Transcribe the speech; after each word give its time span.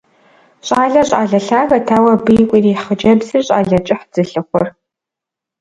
Щӏалэр 0.65 1.05
щӏалэ 1.09 1.39
лъагэт, 1.47 1.87
ауэ 1.95 2.11
абы 2.15 2.31
игу 2.41 2.55
ирихь 2.59 2.83
хъыджэбзыр 2.85 3.41
щӏалэ 3.47 3.79
кӏыхьт 3.85 4.09
зылъыхъур. 4.15 4.67